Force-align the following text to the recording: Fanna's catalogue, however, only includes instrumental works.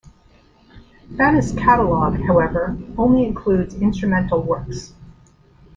Fanna's 1.15 1.51
catalogue, 1.51 2.19
however, 2.25 2.75
only 2.97 3.23
includes 3.23 3.75
instrumental 3.75 4.41
works. 4.41 4.93